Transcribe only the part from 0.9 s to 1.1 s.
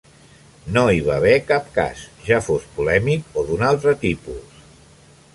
hi